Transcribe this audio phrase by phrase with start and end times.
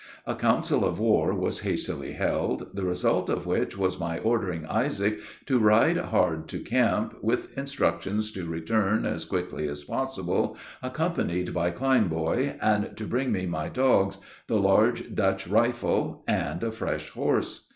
[0.25, 5.19] A council of war was hastily held, the result of which was my ordering Isaac
[5.45, 11.69] to ride hard to camp, with instructions to return as quickly as possible, accompanied by
[11.69, 14.17] Kleinboy, and to bring me my dogs,
[14.47, 17.69] the large Dutch rifle, and a fresh horse.